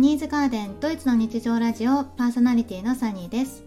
[0.00, 3.64] ニーズガーデンドイツの日常ラジオパーソナリティのサニーです。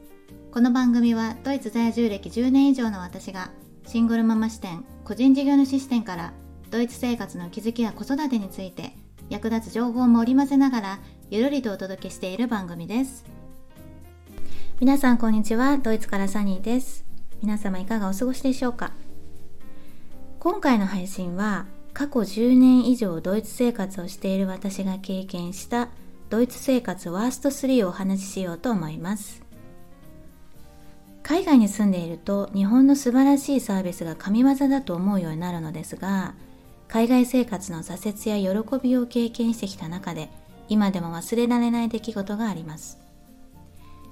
[0.52, 3.52] この番組はドイツ在住歴10年以上の私が
[3.86, 6.34] シングルママ視点個人事業主視点から
[6.72, 8.96] ドイツ生活の気づきや子育てについて
[9.30, 11.00] 役立つ情報も織り交ぜながら
[11.30, 13.26] ゆるりとお届けしている番組です。
[14.80, 17.06] 皆さんこんにちはドイツからサニーです。
[17.44, 18.92] 皆様いかがお過ごしでしょうか。
[20.40, 25.90] 今回の配信は過去10年以上ドイツ生活をしている私が経験した
[26.34, 29.44] ドイツ生活ワースト3をお話ししようと思います。
[31.22, 36.34] 海外に住んでいると日本の素晴らしいサービスが神業だと思うようになるのですが
[36.88, 40.32] 海外生活の挫折や喜びを経験してきた中で
[40.70, 42.98] 今でも忘れられない出来事があります。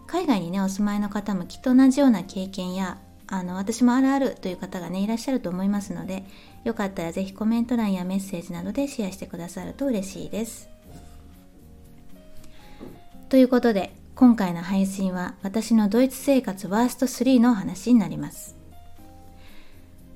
[0.05, 6.23] 海外にねお住まいの方もきっと同じような経験やあの私もあるあるという方がねいらっしゃると思いますので
[6.65, 10.70] よかったらぜひコメント欄やメッセージなどでシェアしてくださると嬉しいです。
[13.31, 18.57] ということで今回の配信は私のドイツ生活ワースト3の話になります。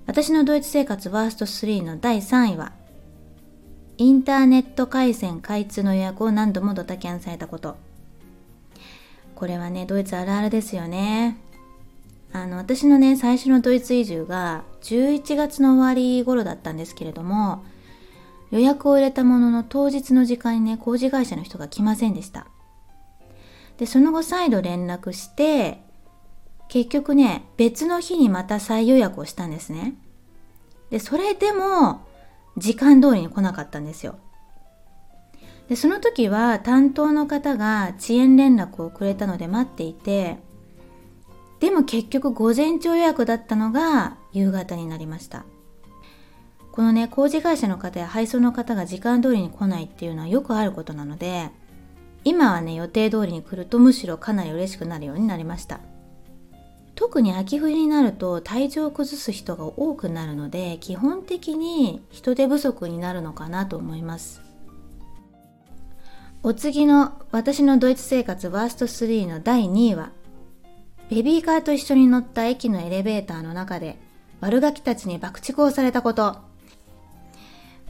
[0.05, 2.73] 私のドイツ生活ワースト3の第3位は
[3.97, 7.77] インターネット回線開通の予約を何度もドタキャンされたこと。
[9.33, 11.37] これはねドイツあるあるですよね。
[12.33, 17.63] あの私のね最初のドイツ移住が11月の終わり頃だったんですけれども
[18.51, 22.47] 予約を入れたものの当日の時間にね工事会社の人が来ませんでした。
[23.77, 25.81] でその後再度連絡して
[26.67, 29.95] 結局ね別の日にまた再予約をしたんですね。
[30.89, 32.05] でそれでも
[32.57, 34.17] 時間通りに来なかったんですよ。
[35.67, 40.37] でその時は担当の方が遅延連絡をくれたので待っていて
[41.59, 45.45] でも結局午前中予約だったのが夕方になりました。
[46.71, 51.49] このね工事会社の方や配送の方が時間通りに来ないっていうのはよくあることなので
[52.25, 55.79] 今はね予定通りに来るとむしろかなり嬉しくなるようになりました
[56.95, 64.41] 特に秋冬になると体調を崩す人が多くなるので基本的に人手不足になるのかなと思います
[66.41, 70.11] お次の私のドイツ生活ワースト3の第2位は
[71.09, 73.99] ベビーカーと一緒に乗った駅のエレベーターの中で
[74.41, 76.44] 悪ガキたちに爆竹をされたこと。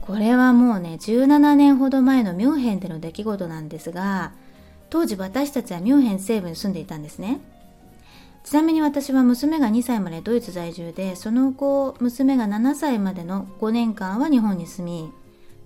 [0.06, 4.32] これはもうね、17年ほど前のミュンヘンでの出来事なんですが、
[4.88, 7.40] 当時私たちはミュンヘン西部に住んでいたんですね。
[8.44, 15.12] ちなみに私は娘が2歳までドイツ在住で、その後、娘が7歳までの5年間は日本に住み、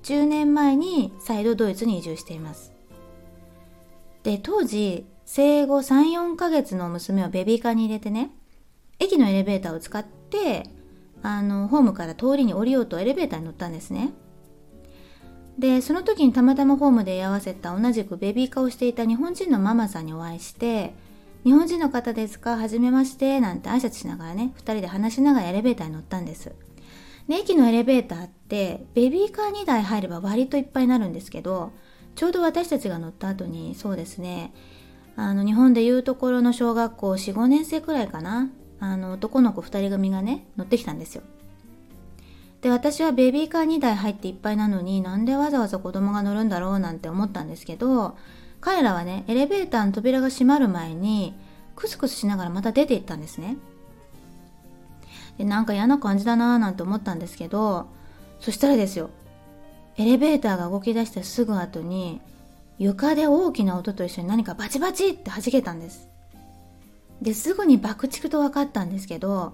[0.05, 2.73] 10年前に再度ドイツに移住しています。
[4.23, 8.31] で、当時、生後3、4ヶ月の娘をベビーカーに入れてね、
[8.99, 10.65] 駅のエレベーターを使って、
[11.23, 14.15] あの、ホームから通りに降りようとエレベーターに乗ったんですね。
[15.61, 20.95] で、その時にたまたまホームで居合わせた同じくベビーカーをしていた日本人のママさんにお会いして、
[21.45, 22.57] 日本人の方ですか？
[22.57, 26.53] はじめましてなんて挨拶しながらね、2人で話しながらエレベーターに乗ったんです。
[27.29, 31.73] で、駅のエレベーターって、ベビーカー2台入れば割といっぱいになるんですけど、
[32.17, 34.53] ちょうど私たちが乗った後に、そうですね、
[35.17, 41.23] あの日本でいうところの小学校45年生くらいかなあの男の子2人組がね乗ってきたんですよ
[42.63, 48.17] で私はベビーカー2台入っていっぱいなのになんでわざわざ子供が乗るんだろうなんて思ったんですけど
[48.61, 51.35] 彼らはねエレベーターの扉が閉まる前に
[51.75, 53.57] クスクスしながらまた出て行ったんですね
[55.39, 57.89] でなんか嫌な感じだなーなんて思ったんですけど
[58.41, 59.11] そしたらですよ
[59.97, 62.21] エレベーターが動き出したすぐ後に
[62.81, 66.09] 床で大きな音と一緒に何かバチバチって弾けたんです。
[67.21, 69.53] で、すぐに爆竹と分かったんですけど、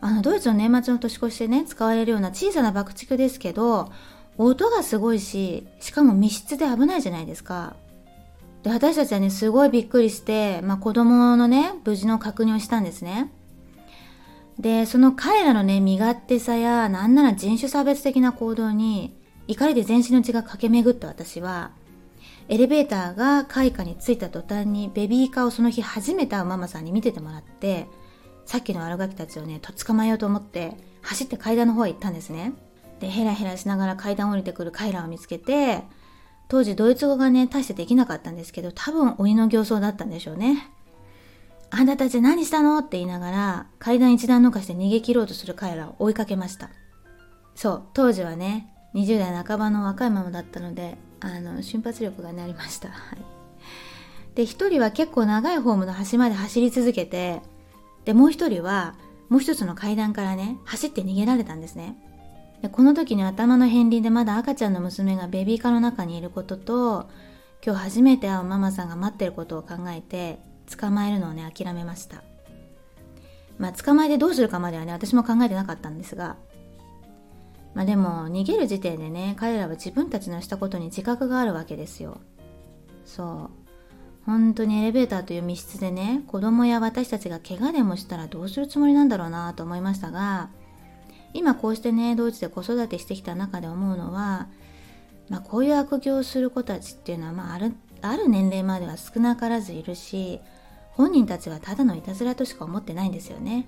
[0.00, 3.90] あの、ドイツの年末の年越しでね、使われるような小さな爆竹ですけど、
[4.36, 7.74] 音がすごいし、しかも密室で危ないじゃないですか。
[8.62, 13.32] で、私たちはね、すごいびっくりして、まあ子供のね、無事の確認をしたんですね。
[14.58, 19.16] で、その彼らのね、身勝手さや、なんなら人種差別的な行動に、
[19.48, 21.72] 怒りで全身の血が駆け巡った私は、
[22.48, 27.86] エレベーターが開花に着いた途端にベビーカーをその日初めてママさんに見ててもらって
[28.48, 30.72] さっきの悪ガキたちをねとっ捕まえようと思って
[31.02, 32.54] 走って階段の方へ行ったんですね。
[32.98, 35.82] でヘラヘラしながら階段降りてくるカイラを見つけて
[36.48, 40.66] 当時ドイツ語がね大してできなかったんですけど多分鬼の形相だったんでしょうね。
[41.68, 46.70] あんたたち何したのって言いながら階段一段抜かして逃げ切ろうとする彼らを追いかけました。
[47.54, 52.88] そう当時はね20代半ばの若いママだったのであの瞬発力がねりました。
[52.88, 53.18] はい、
[54.34, 57.42] で1人は結構長いホームの端まで走り続けて
[58.04, 58.94] でもう1人は
[59.28, 61.96] もう一つの階段からね走って逃げられたんですね。
[62.62, 67.08] でこの時に頭の片鱗でまだ赤ちゃんの娘がベビーカーの中にいることと
[67.64, 70.38] 今日初めて会うママさんが待ってることを考えて
[70.76, 72.22] 捕まえるのをね諦めました。
[73.58, 76.36] まあ捕まえてどうするかまではね私も考えてなかったんですが
[77.74, 82.18] まあでも逃げる時点でね彼らは自分たちのしたことに自覚があるわけですよ。
[83.04, 83.57] そう。
[84.28, 90.50] 本当にエレベーターという密室でね子供や私たちが怪我でもしたらどうするつもりなんだろうなと思いましたが
[91.32, 94.48] 今こうしてねドイツで子育てしてきた中で思うのは、
[95.30, 97.72] まあ、こういう悪行をする子たちっていうのは、まあ、ある
[98.02, 100.40] ある年齢までは少なからずいるし
[100.90, 103.66] 本人たちはただのいたずらとしか思ってないんですよね。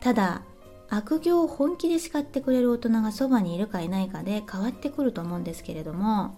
[0.00, 0.42] ただ
[0.90, 6.36] 悪行を本気で叱ってくれる大人がそばにいるかいないかで変わってくると思うんですけれども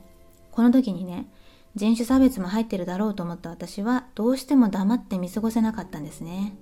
[0.53, 1.27] この時にね
[1.75, 6.55] 人種差別も入ってるだろうと思った私はどうしても黙って見過ごせなかったんですね。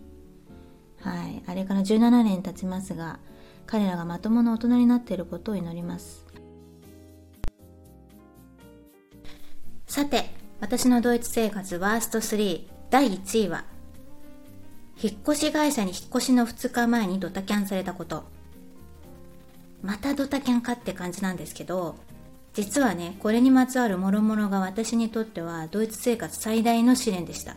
[1.00, 1.42] はい。
[1.46, 3.18] あれから17年経ちますが
[3.66, 6.24] 彼らがまともな大人になっていることを祈ります。
[9.86, 10.30] さて
[10.60, 13.64] 私のドイツ生活ワースト3第1位は
[15.02, 18.24] 引っ越し会社に引っ越しの2日前にドタキャンされたこと。
[19.82, 21.96] またドタキャンかって感じなんですけど
[22.55, 27.56] 実はねこれにまつわる諸々が私にとってはドイツ生活最大の試練でした。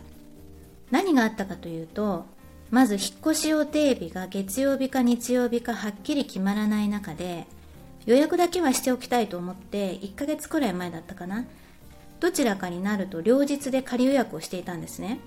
[0.90, 2.26] 何があったかというと
[2.70, 7.46] まず引っ越し予定日が月曜日か日曜日かはっきり決まらない中で
[8.06, 11.46] 予約だけはしておきたいと思って1ヶ月くらい前だったかな。
[12.20, 15.20] どちらかになると両日で仮予約をしていたんですね。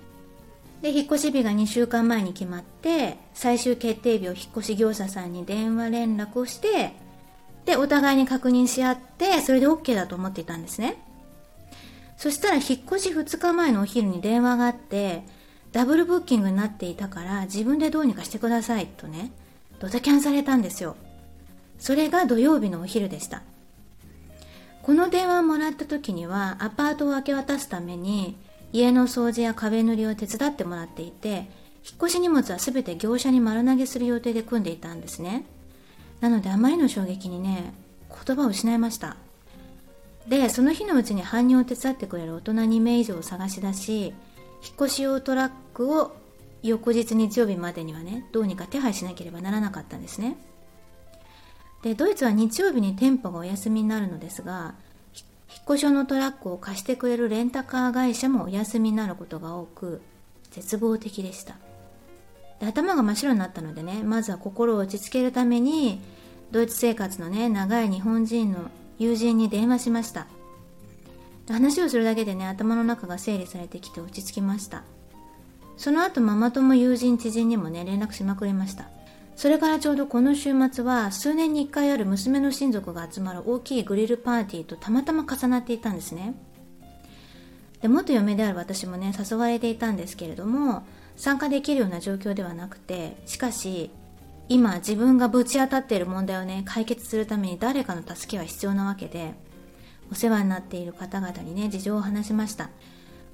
[0.82, 6.92] で引っ越し日が2週間前に決まって最終決定日を引っ越し業者さんに電話連絡をして
[7.68, 10.96] で、お互いに確認し合って、それで OK だと思っていたんですね。
[12.16, 15.22] そしたら引っ越し2日前のお昼に電話があって、
[15.70, 19.32] ダブルブッキングになっていたから自分でどうにかしてくださいとね、
[19.80, 20.96] ドタキャンされたんですよ。
[21.78, 23.42] それが土曜日のお昼でした。
[24.82, 28.38] この電話をもらった時にはアパートを明け渡すために
[28.72, 31.44] 家の掃除や壁塗りを手伝ってもらっていて引っ
[31.98, 35.44] 越し荷物は全て業者に丸投げする予定で組んでいたんですね。
[36.20, 37.72] なのであまりの衝撃にね
[38.26, 39.16] 言葉を失いました。
[40.26, 44.14] でその日のうちに搬入を手伝ってくれる大人2名以上を探し出し引っ
[44.76, 46.14] 越し用トラックを
[46.62, 50.36] 翌日日曜日までにはねどうにか手配しなければならなかったんですね。
[51.82, 54.74] でドイツは日曜日に店舗がお休みになるのですが
[55.14, 55.24] 引っ
[55.64, 60.02] 越し用のトラックを貸してくれるレンタカー会社もお休みになることが多く
[60.50, 61.54] 絶望的でした。
[62.60, 66.00] で頭が真っ白になったのでねまずは心を落ち着けるために
[66.50, 70.26] ドイツ生活のね長い日本人の友人に電話しました。
[71.48, 74.82] 話をするだけでね頭の中が整理されてきて落ち着きました。
[75.76, 78.88] その後ママ友友人知人にもね連絡しまくりました。
[79.36, 86.34] それからちょうどこの週末は数年に1回ある娘の親族が集まる大きいグリルパーティーとたまたま重なっていたんですね。
[87.80, 90.84] で元嫁である私もね誘われていたんですけれども
[91.18, 93.90] 参加できるような状況ではなくてしかし
[94.48, 99.34] 今自分がぶち当たっている問題をね解決するために誰かの助けは必要なわけで
[100.10, 102.70] お世話になっている方々にね事情を話しました。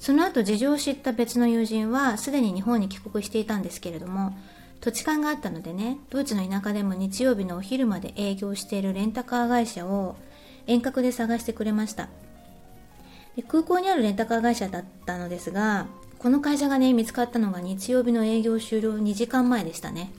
[0.00, 4.36] その後事情を知った別の友人はすでに日本に帰国していたんですけれども
[4.80, 10.16] 土地勘があったのでねドイツの田舎でも日曜日のお昼まで営業しているレンタカー会社を
[10.66, 12.08] 遠隔で探してくれました。
[13.36, 15.86] で空港にあるレンタカー会社だったのですが
[16.24, 20.10] この会社がね、見つかったのが日曜日の営業終了2時間前でしたね。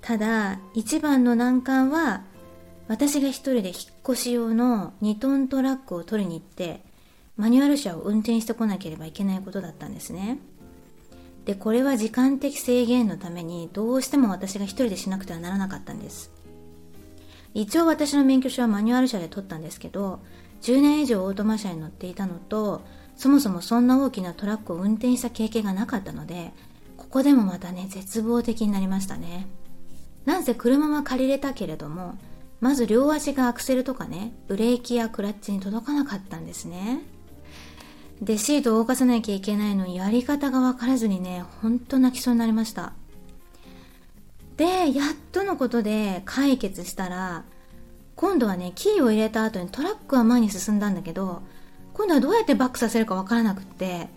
[0.00, 2.22] ただ、一番の難関は、
[2.86, 3.76] 私が一人で引っ
[4.10, 6.84] 越し用の2トントラックを取りに行って、
[7.36, 10.38] マニュアル車を運転してこなければいけないことだったんですね。
[11.46, 16.30] で、これは時間的制限のためにどうしても私が一人でしなくてはならなかったんです。
[17.54, 20.20] 一応私の免許証はマニュアル車で取ったんですけど、
[20.62, 22.82] 10年以上オートマ車に乗っていたのと、
[23.18, 26.52] そもそもそんな大きなトラックを運転した経験がなかったので、
[26.96, 29.48] ここでもまたね、絶望的になりましたね。
[30.24, 32.16] なんせ車は借りれたけれども、
[32.60, 37.00] まず両足がアクセルとかね、ブレーキやクラッチに届かなかったんですね。
[38.22, 42.92] で、シートを動かさなきゃいけないのにやり方がわからずにね、ほんと泣きそうになりました。
[44.56, 47.42] で、やっとのことで解決したら、
[48.14, 51.42] 今度はね、キーを入れた後にトラックは前に進んだんだけど、
[51.98, 54.08] 今度はどうやってバックさせるかわからなくって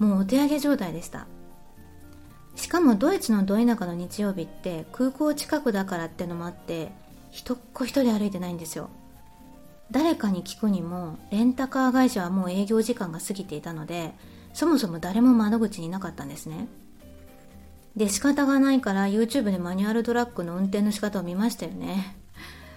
[0.00, 1.28] もうお手上げ状態でした。
[2.56, 6.90] しかもドイツのど田舎の日曜日って空港近くだからってのもあって
[7.30, 8.90] 一っ子一人歩いてないんですよ。
[9.92, 14.12] 誰かに聞くにもレンタカー会社はもう営業時間が過ぎていたので
[14.52, 16.66] そもそも誰も窓口にいなかったんですね。
[17.96, 22.16] で仕方がないから YouTube でマニュアルトラックの運転の仕方を見ましたよね。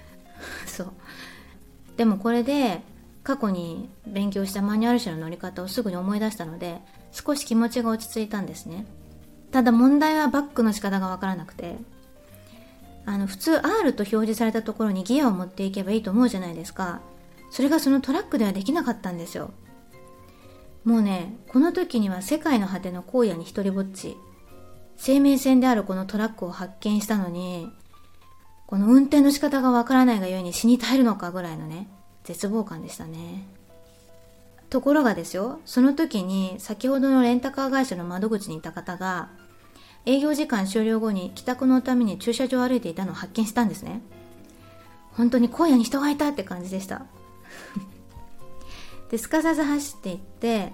[0.67, 0.91] そう。
[1.97, 2.81] でもこれで
[3.23, 6.79] 過去に勉強したマニュアル車の乗り方をすぐに思い出したので
[7.11, 8.85] 少し気持ちが落ち着いたんですね。
[9.51, 11.75] ただ問題はバックの仕方がわからなくて
[13.05, 17.01] あの普通 R と表示されたところにギアを持っていけばいいと思うじゃないですか。
[17.49, 19.51] それがそのトラックではできなかったんですよ。
[20.85, 24.17] もうねこの時には世界の果ての荒野に一りぼっち
[24.97, 27.69] 生命線であるこのトラックを発見したのに
[28.65, 31.87] この運転の仕方がわからないがゆえに死に絶えるのかぐらいのね
[32.31, 33.45] 絶望感でしたね。
[34.69, 39.27] ところがですよその時に先ほどのレンタカー会社の窓口にいた方が
[40.05, 44.01] 営業時間終了後に帰宅のために駐車場を歩いていたのを発見したんですね。
[45.11, 47.05] 本当に荒野に人がいたって感じでした。
[49.11, 50.71] ですかさず走っていって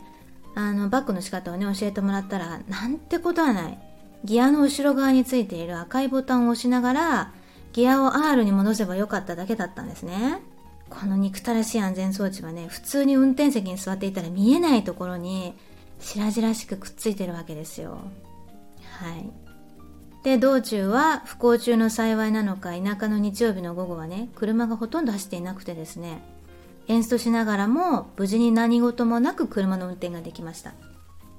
[0.53, 3.79] あのバックの仕方をね教えてもらったらなんてことはない。
[4.23, 7.31] ギアの後ろ側についている赤いボタンを押しながら
[7.73, 10.41] ギアを R に戻せばよかっただけだったんですね。
[10.89, 15.53] この憎たらしい安全装置はね普通に運転席に座っていたら見えないところに
[15.99, 17.99] 白々しくくっついてるわけですよ。
[18.99, 19.29] はい。
[20.23, 26.21] で道中は不幸中の幸いなのか田舎の日曜日の午後はね車がほとんど走っていなくてですね
[26.87, 30.73] エンストしながらも無事に何事もなく車の運転ができました。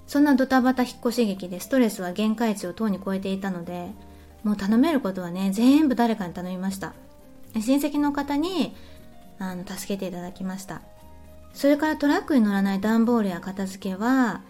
[0.07, 3.91] そんなドタバタ引っ越し劇でストレスは限界値をとうに超えていたので
[4.43, 6.95] もう頼めることはね全部誰かに頼みました。
[7.55, 8.75] 親戚の方に
[9.39, 10.83] あの助けていただきました。
[11.53, 14.43] それからトラックに乗らない段ボールや片付けは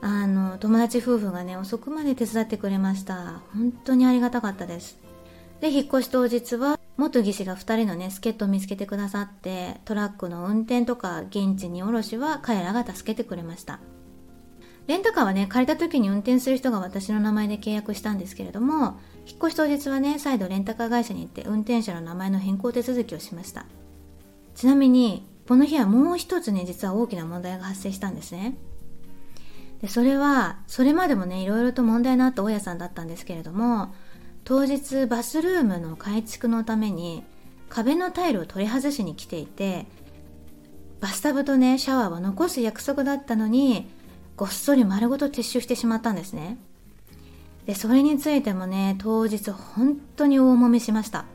[0.00, 3.40] あの友達夫婦がね遅くまで手伝ってくれました。
[3.54, 4.98] 本当にありがたかったです。
[5.60, 13.80] で引っ越し当日は元技師が2人のね助っ人を見つけてくださってトラックの運転とか現地に下ろしは彼らが助けてくれました。
[14.86, 23.64] レンタカーはね借りた時に運転する人が私の名前で契約したんですけれども引っ越し当日はね再度レンタカー会社に行って運転者の名前の変更手続きをしました。
[24.54, 28.56] ちなみにこの日はもう一つね実は大きな問題が発生したんですね。
[29.82, 33.94] でそれはそれまでもねいろいろと問題のあった大家さんだったんですけれども
[34.44, 37.22] 当日バスルームの改築のために
[37.68, 39.86] 壁のタイルを取り外しに来ていて
[41.00, 43.90] バスタブとねシャワーは残す約束だったのに
[44.36, 46.58] ごっそり丸ごと撤収してしまったんですね。
[47.66, 51.26] でそれについてもね当日本当に大揉めしました。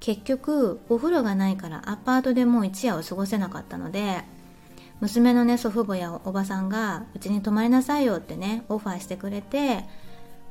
[0.00, 4.22] 結局お風呂がないからアパートでもう一夜を過ごせなかったので
[5.00, 9.84] 娘のね祖父母やおばさんがうちに泊まりなさいよってねオファーしてくれて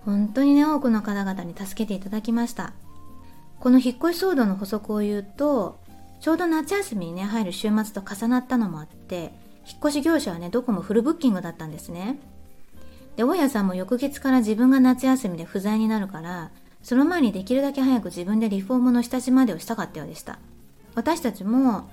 [0.03, 2.73] 本当にね多くの方々に助けていただきました。
[3.59, 5.79] この引っ越し騒動の補足を言うと
[6.19, 9.31] ちょうど夏休みにね入る週末と重なったのもあって
[9.65, 12.19] 引っ越し業者はねどこもフルブッキングだったんですね。
[13.15, 16.51] で大家さんも翌月から自分が夏休みで不在になるから
[16.85, 20.37] その前にできるだけ早く自分でリフォームの下地までをしたかったようでした。
[20.93, 21.89] 私たちも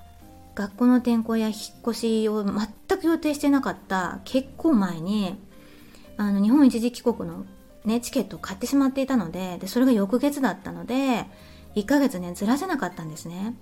[0.55, 5.35] 学校の転校や引っ越しを全く予定してなかった結構前に
[6.19, 7.47] あの日本一時帰国の、
[7.87, 11.25] ね、チケットを買ってしまっていたのででそれが翌月だったので
[11.75, 13.57] 1ヶ月ねずらせなかったんですね。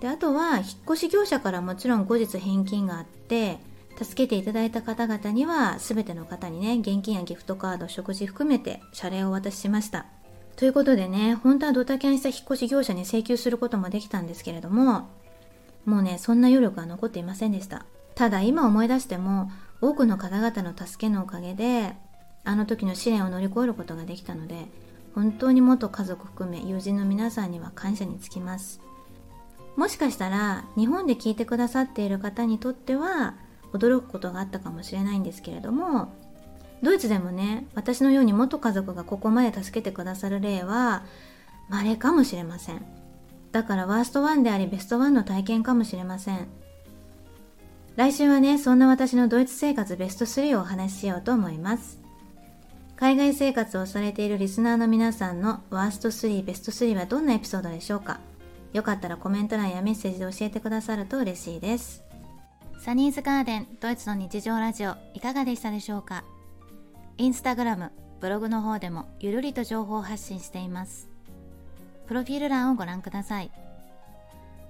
[0.00, 3.58] であとは引っ越し業者からもちろん後日返金があって
[4.02, 10.15] 助けていただいた方々には全ての方にね現金やギフトカード食事含めて謝礼をお渡ししました。
[10.56, 15.08] ということでね、本当はドタキャンした引っ越し業者に請求することもできたんですけれども、
[15.84, 17.84] もうね、そんな余力は残っていませんでした。
[18.14, 19.50] ただ今思い出しても、
[19.82, 21.94] 多くの方々の助けのおかげで、
[22.44, 24.66] あの時の試練を乗り越えることができたので、
[25.14, 28.80] 本当に元家族含め友人の皆さんには感謝につきます。
[29.76, 33.34] もしかしたら、日本で聞いてくださっている方にとっては、
[33.74, 36.14] 驚くことがあったかもしれないんですけれども、
[36.82, 41.04] ドイツでもね私のように元家族がここまで助けてくださる例は
[41.68, 42.84] 稀かもしれません。
[43.52, 46.46] だからワースト1でありベスト1の体験かもしれません。
[47.96, 51.98] 来週はねそんな私のドイツ生活ベスト3をお話ししようと思います。
[52.96, 58.20] 海外生活をされているリスナーの皆さんのワースト3ベスト3はどんなエピソードでしょうか？
[58.72, 62.04] よかったらコメント欄やメッセージで教えてくださると嬉しいです。
[62.78, 66.24] サニーズガーデンドイツの日常ラジオいかがでしたでしょうか？
[67.18, 71.08] インスタグラム、ブログの方でもゆるりと情報発信しています。
[72.06, 73.50] プロフィール欄をご覧ください。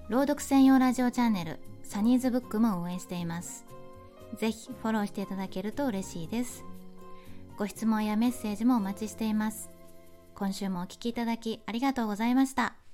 [0.08, 3.66] 朗読専用ラジオチャンネル、サニーズブックも運営しています。
[4.38, 6.64] ぜひフォローしていただけると嬉しいです。
[7.56, 9.70] ご質問やメッセージもお待ちしています。
[10.36, 12.85] 今週もお聴きいただきありがとうございました。